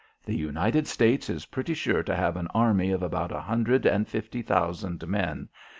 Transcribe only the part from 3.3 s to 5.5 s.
a hundred and fifty thousand men.